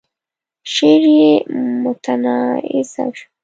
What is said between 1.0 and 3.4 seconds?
يې متنازعه شو.